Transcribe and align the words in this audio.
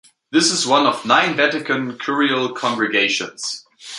This 0.31 0.49
is 0.49 0.65
one 0.65 0.87
of 0.87 1.05
nine 1.05 1.35
Vatican 1.35 1.95
Curial 1.99 2.53
congregations. 2.53 3.67